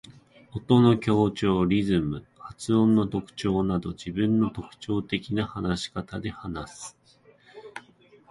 [0.55, 6.97] 音の強調、リズム、発音の特徴など自分の特徴的な話し方で話す。